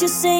[0.00, 0.37] You say?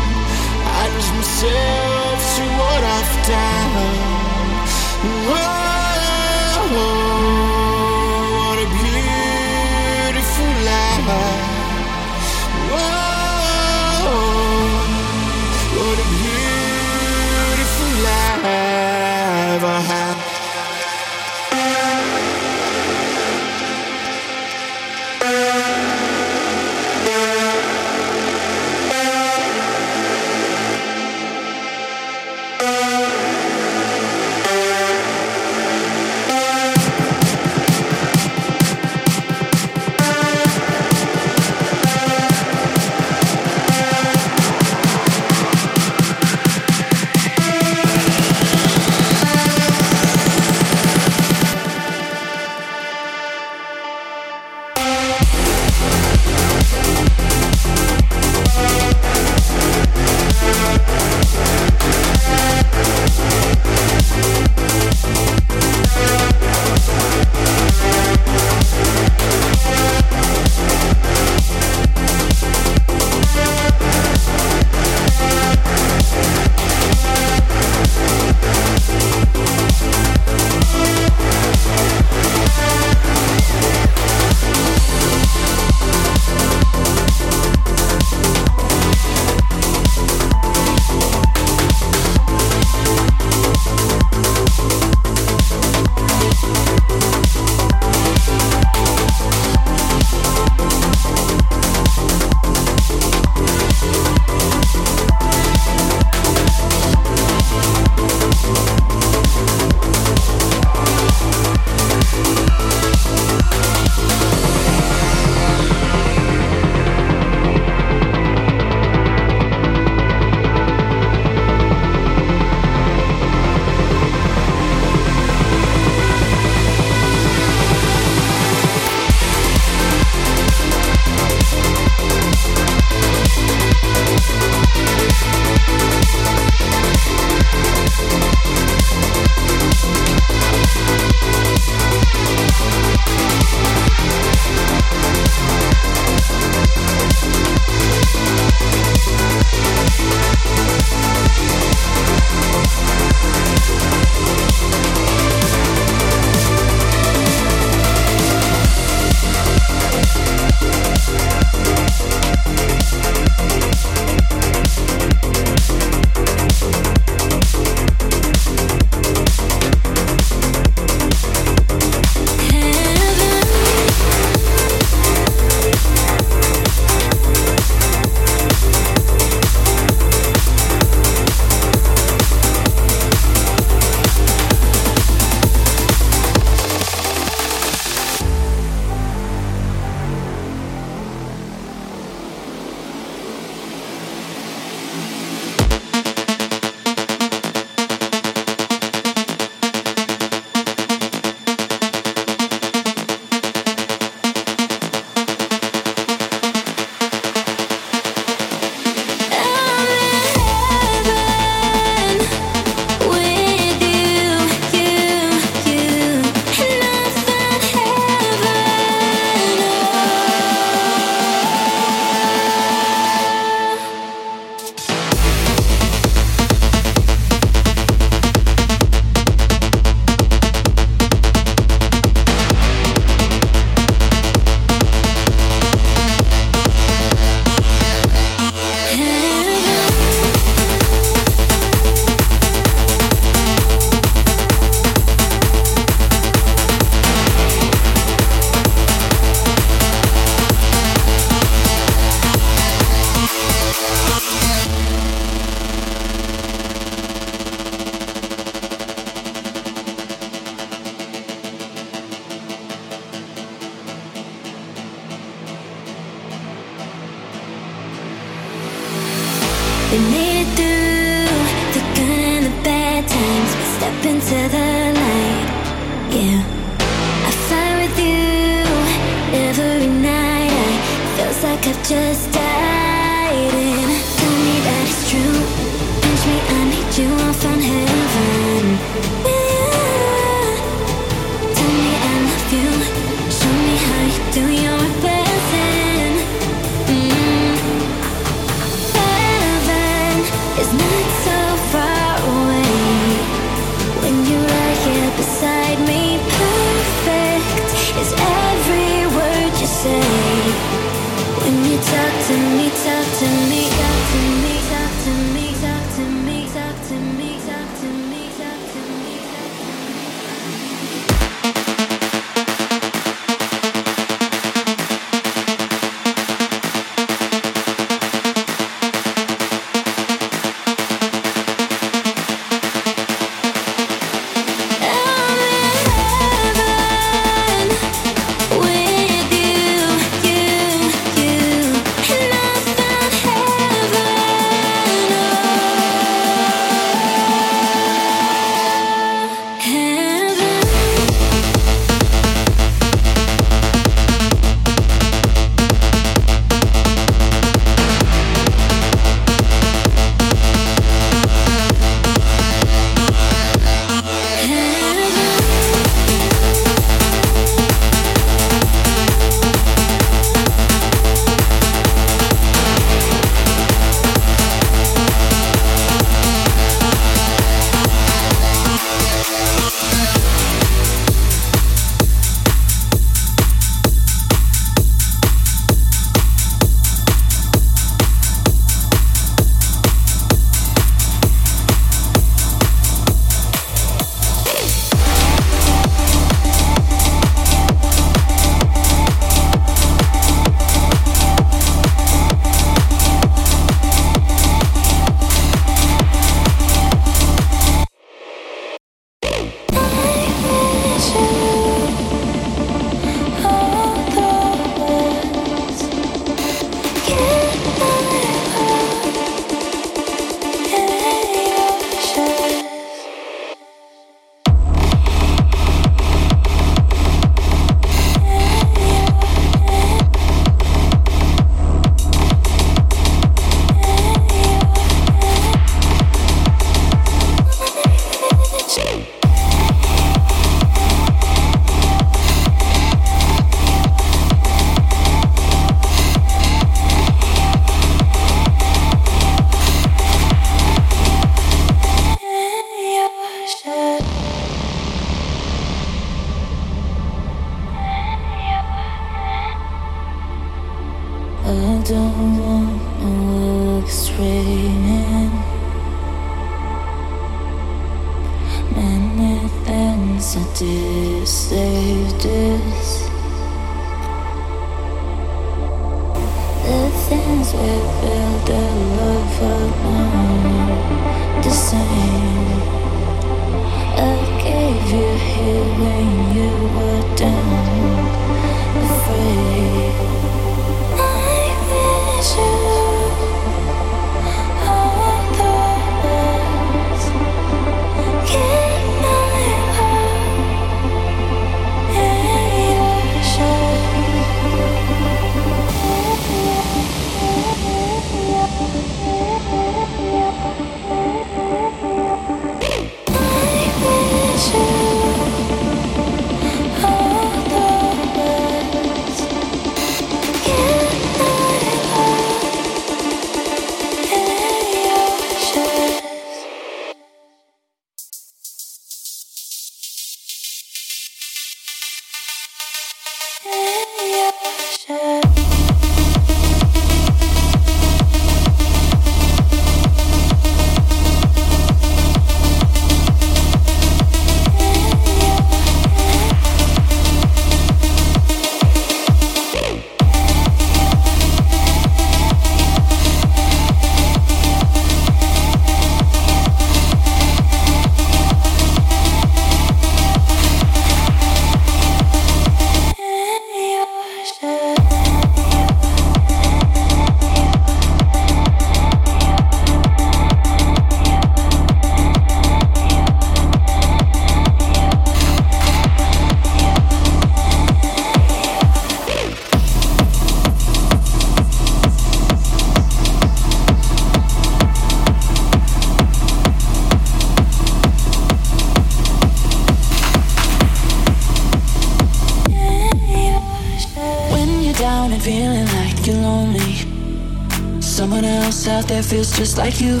[599.10, 600.00] feels just like you.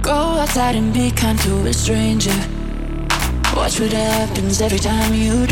[0.00, 2.34] Go outside and be kind to a stranger.
[3.54, 5.51] Watch what happens every time you do.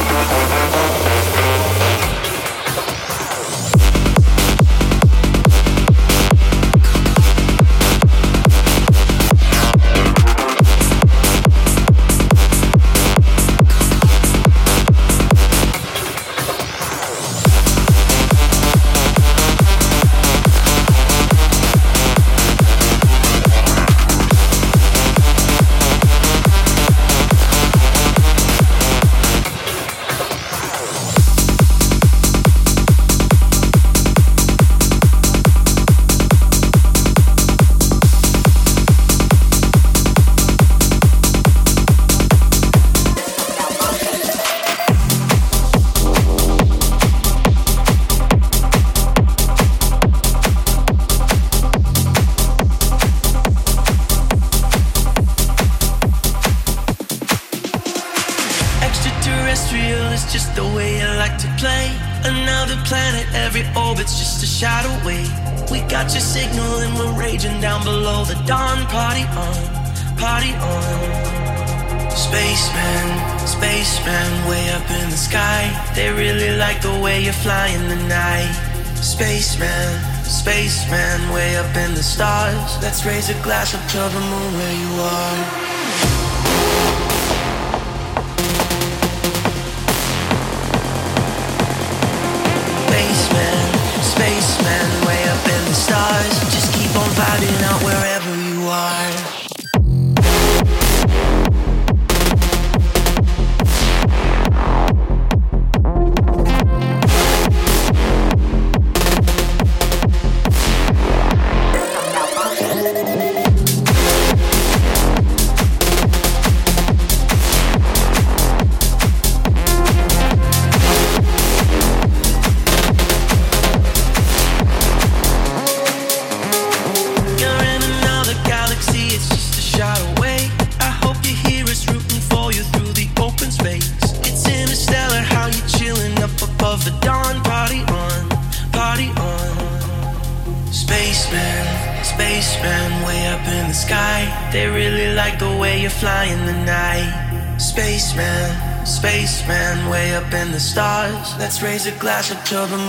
[152.51, 152.80] glass